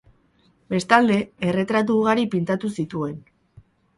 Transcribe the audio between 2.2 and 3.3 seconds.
pintatu zituen.